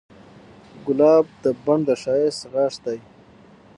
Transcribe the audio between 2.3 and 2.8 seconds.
غاښ